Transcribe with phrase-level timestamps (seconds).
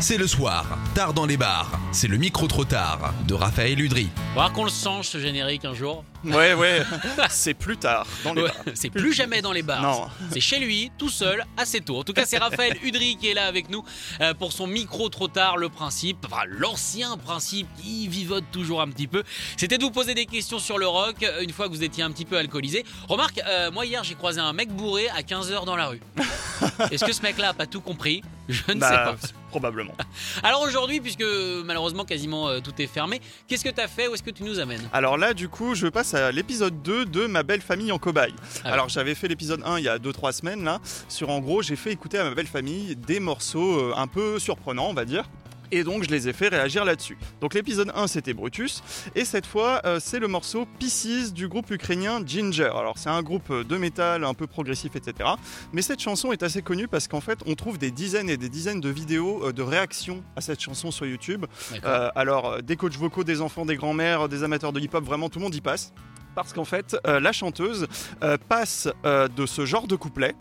[0.00, 1.70] C'est le soir, tard dans les bars.
[1.92, 4.08] C'est le micro trop tard de Raphaël Udry.
[4.32, 6.04] Faudra qu'on le change ce générique un jour.
[6.24, 6.82] Ouais, ouais,
[7.30, 8.74] c'est plus tard dans les Ouais, bars.
[8.74, 9.82] c'est plus jamais dans les bars.
[9.82, 10.06] Non.
[10.32, 11.98] C'est chez lui, tout seul, assez tôt.
[11.98, 13.84] En tout cas, c'est Raphaël Udry qui est là avec nous
[14.20, 15.56] euh, pour son micro trop tard.
[15.56, 19.24] Le principe, enfin l'ancien principe qui vivote toujours un petit peu,
[19.56, 22.04] c'était de vous poser des questions sur le rock euh, une fois que vous étiez
[22.04, 22.84] un petit peu alcoolisé.
[23.08, 26.00] Remarque, euh, moi hier j'ai croisé un mec bourré à 15h dans la rue.
[26.92, 28.22] Est-ce que ce mec-là a pas tout compris?
[28.48, 29.28] Je ne sais Bah, pas.
[29.48, 29.94] Probablement.
[30.42, 31.24] Alors aujourd'hui, puisque
[31.64, 34.44] malheureusement quasiment euh, tout est fermé, qu'est-ce que tu as fait Où est-ce que tu
[34.44, 34.88] nous amènes?
[34.92, 38.34] Alors là, du coup, je passe à l'épisode 2 de Ma belle famille en cobaye.
[38.64, 41.62] Ah Alors j'avais fait l'épisode 1 il y a 2-3 semaines là, sur en gros,
[41.62, 45.04] j'ai fait écouter à ma belle famille des morceaux euh, un peu surprenants, on va
[45.04, 45.28] dire.
[45.70, 47.18] Et donc je les ai fait réagir là-dessus.
[47.40, 48.82] Donc l'épisode 1 c'était Brutus
[49.14, 52.70] et cette fois euh, c'est le morceau Pieces du groupe ukrainien Ginger.
[52.74, 55.30] Alors c'est un groupe euh, de métal un peu progressif etc.
[55.72, 58.48] Mais cette chanson est assez connue parce qu'en fait on trouve des dizaines et des
[58.48, 61.46] dizaines de vidéos euh, de réactions à cette chanson sur YouTube.
[61.84, 65.38] Euh, alors, des coachs vocaux, des enfants, des grands-mères, des amateurs de hip-hop, vraiment tout
[65.38, 65.92] le monde y passe.
[66.34, 67.88] Parce qu'en fait, euh, la chanteuse
[68.22, 70.34] euh, passe euh, de ce genre de couplet.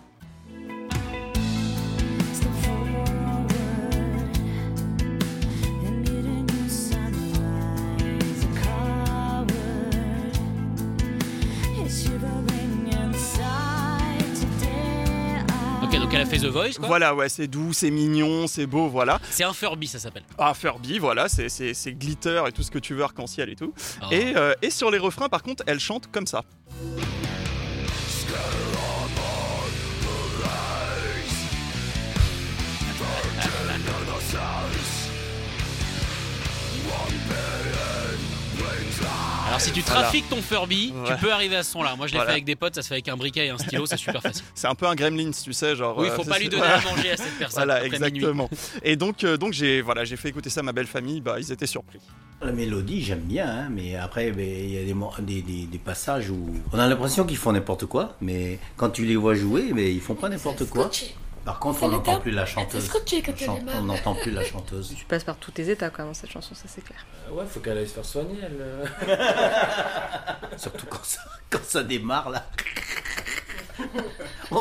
[16.18, 16.88] Elle a fait The Voice, quoi.
[16.88, 19.20] Voilà, ouais, c'est doux, c'est mignon, c'est beau, voilà.
[19.30, 20.24] C'est un Furby, ça s'appelle.
[20.38, 23.56] Ah, Furby, voilà, c'est- c'est c'est glitter et tout ce que tu veux, arc-en-ciel et
[23.56, 23.74] tout.
[24.02, 24.06] Oh.
[24.12, 26.44] Et, euh, et sur les refrains, par contre, elle chante comme ça.
[39.68, 40.02] Si tu Voilà.
[40.02, 41.96] trafiques ton Furby, tu peux arriver à ce son-là.
[41.96, 42.30] Moi je l'ai Voilà.
[42.30, 44.22] fait avec des potes, ça se fait avec un briquet et un stylo, c'est super
[44.22, 44.44] facile.
[44.56, 45.98] C'est un peu un gremlins, tu sais, genre.
[45.98, 46.78] Oui, euh, faut pas lui donner voilà.
[46.80, 47.66] à manger à cette personne.
[47.66, 47.96] Voilà, minuit.
[47.96, 48.50] exactement.
[48.84, 51.36] Et donc, euh, donc j'ai voilà, j'ai fait écouter ça à ma belle famille, bah,
[51.40, 52.00] ils étaient surpris.
[52.42, 55.66] La mélodie, j'aime bien, hein, mais après, ben, il y a des, mo- des, des-
[55.66, 59.34] des passages où on a l'impression qu'ils font n'importe quoi, mais quand tu les vois
[59.34, 60.84] jouer, ben, ils font pas n'importe quoi.
[60.84, 61.16] Scotché.
[61.48, 62.90] Par contre, on n'entend plus la chanteuse.
[62.94, 64.94] On chante- n'entend plus la chanteuse.
[64.98, 67.06] Tu passes par tous tes états quand même dans cette chanson, ça c'est clair.
[67.32, 68.58] Ouais, faut qu'elle aille se faire soigner, elle.
[68.60, 68.86] euh.
[70.58, 72.46] Surtout quand ça, quand ça démarre, là.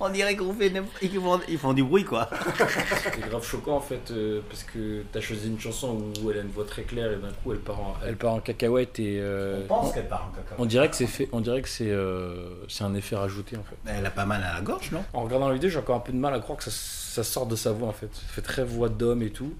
[0.00, 0.72] on- on dirait qu'on fait
[1.02, 2.28] ils font, ils font du bruit, quoi.
[3.14, 6.42] C'est grave choquant en fait, euh, parce que t'as choisi une chanson où elle a
[6.42, 9.18] une voix très claire et d'un coup elle part en, elle part en cacahuète et.
[9.20, 9.60] euh,
[9.94, 10.58] qu'elle part en cacahuète.
[10.58, 13.62] on dirait que c'est fait, on dirait que c'est euh, c'est un effet rajouté en
[13.62, 13.76] fait.
[13.86, 15.04] Elle a pas mal à la gorge, non?
[15.12, 17.22] En regardant la vidéo, j'ai encore un peu de mal à croire que ça, ça
[17.24, 18.08] sort de sa voix en fait.
[18.12, 19.52] Ça fait très voix d'homme et tout.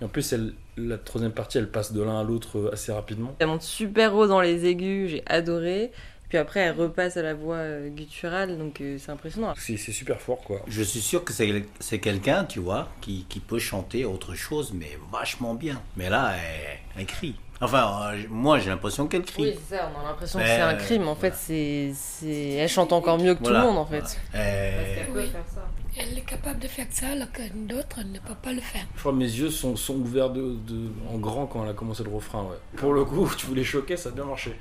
[0.00, 3.34] Et en plus, elle, la troisième partie, elle passe de l'un à l'autre assez rapidement.
[3.38, 5.90] Elle monte super haut dans les aigus, j'ai adoré.
[6.30, 9.52] Puis après, elle repasse à la voix euh, gutturale, donc euh, c'est impressionnant.
[9.58, 10.60] C'est super fort quoi.
[10.68, 14.96] Je suis sûr que c'est quelqu'un, tu vois, qui, qui peut chanter autre chose, mais
[15.12, 15.82] vachement bien.
[15.96, 17.34] Mais là, elle, elle crie.
[17.60, 19.42] Enfin, euh, moi, j'ai l'impression qu'elle crie.
[19.42, 21.08] Oui, c'est ça, on a l'impression que c'est un crime.
[21.08, 21.36] En fait, voilà.
[21.36, 22.50] c'est, c'est...
[22.52, 24.16] elle chante encore mieux que Voilà, tout le monde en fait.
[24.32, 24.46] voilà.
[24.46, 25.68] Euh, peut faire ça.
[25.98, 28.86] Elle est capable de faire ça alors que d'autres ne peuvent pas le faire.
[28.94, 31.74] Je crois que mes yeux sont, sont ouverts de, de- en grand quand elle a
[31.74, 32.44] commencé le refrain.
[32.44, 32.56] Ouais.
[32.76, 34.54] Pour le coup, tu voulais choquer, ça a bien marché.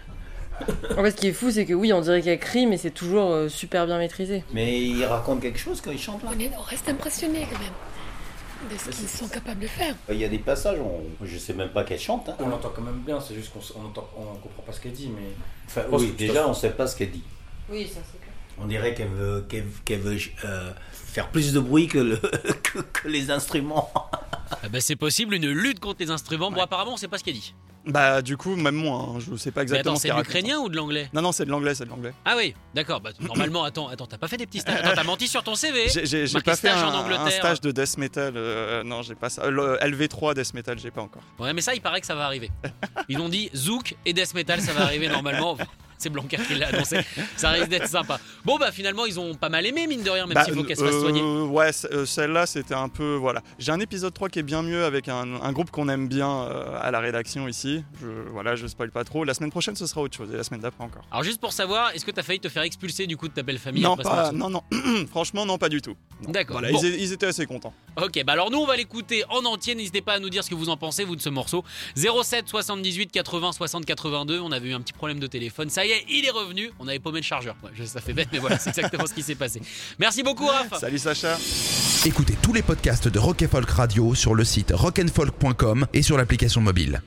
[0.98, 2.92] En fait, ce qui est fou, c'est que oui, on dirait qu'elle crie, mais c'est
[2.92, 4.44] toujours euh, super bien maîtrisé.
[4.54, 7.60] mais il raconte quelque chose quand il chante là On, est- on reste impressionné quand
[7.60, 7.74] même
[8.72, 9.96] de ce qu'ils sont capables de faire.
[10.10, 12.28] Il y a des passages, on, je sais même pas qu'elle chante.
[12.30, 12.36] hein.
[12.40, 15.10] On l'entend quand même bien, c'est juste qu'on on on comprend pas ce qu'elle dit,
[15.16, 15.28] mais.
[15.68, 17.24] Enfin, oui, déjà, on sait pas ce qu'elle dit.
[17.70, 18.34] Oui, ça c'est clair.
[18.62, 22.18] On dirait qu'elle veut, qu'elle, qu'elle veut euh, faire plus de bruit que, le,
[22.64, 23.90] que, que les instruments.
[24.52, 26.52] Ah bah, c'est possible, une lutte contre les instruments.
[26.52, 27.54] Bon, apparemment, on sait pas ce qu'elle dit.
[27.90, 30.14] Bah, du coup, même moi, hein, je sais pas Mais exactement attends, ce c'est de
[30.14, 30.28] raconte.
[30.34, 31.10] l'ukrainien ou de l'anglais?
[31.14, 32.14] Non, non, c'est de l'anglais, c'est de l'anglais.
[32.26, 33.02] Ah oui, d'accord.
[33.02, 34.80] Bah, normalement, attends, attends, t'as pas fait des petits stages.
[34.80, 35.88] Attends, t'as menti sur ton CV.
[35.90, 39.50] J'ai- pas fait un, un stage de death metal, euh, non, j'ai pas ça.
[39.50, 41.22] Le LV3 death metal, j'ai pas encore.
[41.40, 42.50] Ouais, mais ça, il paraît que ça va arriver.
[43.08, 45.58] Ils ont dit Zouk et Death Metal, ça va arriver normalement.
[46.00, 46.98] C'est Blanca qui l'a annoncé.
[47.36, 48.20] Ça risque d'être sympa.
[48.46, 50.64] Bon, bah finalement, ils ont pas mal aimé, mine de rien, même Bah, s'il faut
[50.64, 51.22] qu'elle se fasse euh, soigner.
[51.22, 53.16] Ouais, c- euh, celle-là, c'était un peu.
[53.16, 53.42] Voilà.
[53.60, 56.30] J'ai un épisode 3 qui est bien mieux avec un, un groupe qu'on aime bien
[56.30, 57.84] euh, à la rédaction ici.
[58.02, 59.26] Je, voilà, je spoil pas trop.
[59.26, 61.04] La semaine prochaine, ce sera autre chose et la semaine d'après encore.
[61.12, 63.44] Alors, juste pour savoir, est-ce que t'as failli te faire expulser du coup de ta
[63.44, 64.64] belle famille non, pas, non, non.
[65.10, 65.96] Franchement, non, pas du tout.
[66.28, 66.60] D'accord.
[66.60, 66.82] Voilà, Bon.
[66.84, 67.74] ils, étaient assez contents.
[68.02, 69.76] Ok, bah alors nous on va l'écouter en entier.
[69.76, 71.64] N'hésitez pas à nous dire ce que vous en pensez, vous, de ce morceau.
[71.96, 74.40] 07 78 80 60 82.
[74.40, 75.70] On avait eu un petit problème de téléphone.
[75.70, 76.72] Ça y est, il est revenu.
[76.80, 77.56] On avait paumé le chargeur.
[77.64, 79.62] Ouais, ça fait bête, mais voilà, c'est exactement ce qui s'est passé.
[79.98, 80.78] Merci beaucoup, Raph.
[80.80, 81.38] Salut Sacha.
[82.06, 86.18] Écoutez tous les podcasts de Rock et Folk Radio sur le site rockandfolk.com et sur
[86.18, 87.02] l'application mobile.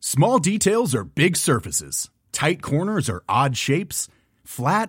[0.00, 2.10] Small details are big surfaces.
[2.32, 4.08] Tight corners are odd shapes.
[4.44, 4.88] Flat,